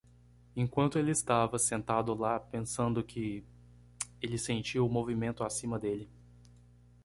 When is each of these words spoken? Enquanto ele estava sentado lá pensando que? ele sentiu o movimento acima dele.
Enquanto 0.55 0.97
ele 0.97 1.11
estava 1.11 1.59
sentado 1.59 2.15
lá 2.15 2.39
pensando 2.39 3.03
que? 3.03 3.45
ele 4.19 4.35
sentiu 4.39 4.87
o 4.87 4.89
movimento 4.89 5.43
acima 5.43 5.77
dele. 5.77 6.09